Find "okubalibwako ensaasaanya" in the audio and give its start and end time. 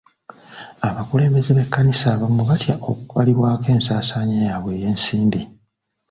2.89-4.35